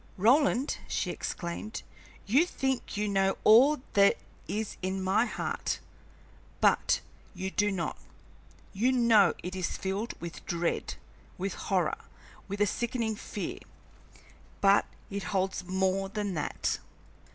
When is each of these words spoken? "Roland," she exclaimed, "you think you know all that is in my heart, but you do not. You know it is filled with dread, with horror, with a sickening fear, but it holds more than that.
"Roland," 0.17 0.79
she 0.87 1.11
exclaimed, 1.11 1.83
"you 2.25 2.43
think 2.47 2.97
you 2.97 3.07
know 3.07 3.37
all 3.43 3.81
that 3.93 4.17
is 4.47 4.75
in 4.81 4.99
my 4.99 5.27
heart, 5.27 5.79
but 6.59 7.01
you 7.35 7.51
do 7.51 7.71
not. 7.71 7.99
You 8.73 8.91
know 8.91 9.35
it 9.43 9.55
is 9.55 9.77
filled 9.77 10.19
with 10.19 10.43
dread, 10.47 10.95
with 11.37 11.53
horror, 11.53 11.99
with 12.47 12.59
a 12.61 12.65
sickening 12.65 13.15
fear, 13.15 13.59
but 14.59 14.87
it 15.11 15.25
holds 15.37 15.65
more 15.65 16.09
than 16.09 16.33
that. 16.33 16.79